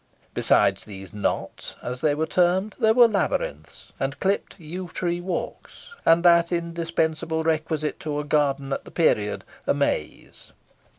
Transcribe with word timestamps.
Besides 0.33 0.85
these 0.85 1.13
knots, 1.13 1.75
as 1.83 2.01
they 2.01 2.15
were 2.15 2.25
termed, 2.25 2.73
there 2.79 2.95
were 2.95 3.07
labyrinths, 3.07 3.91
and 3.99 4.19
clipped 4.19 4.59
yew 4.59 4.87
tree 4.91 5.21
walks, 5.21 5.89
and 6.07 6.23
that 6.25 6.51
indispensable 6.51 7.43
requisite 7.43 7.99
to 7.99 8.17
a 8.19 8.23
garden 8.23 8.73
at 8.73 8.83
the 8.83 8.89
period, 8.89 9.43
a 9.67 9.75
maze. 9.75 10.53